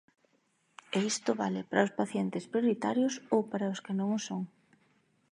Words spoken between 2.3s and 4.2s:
prioritarios ou para os que non o